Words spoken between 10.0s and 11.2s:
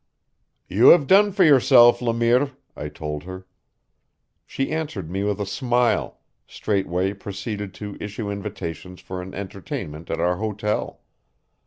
at our hotel.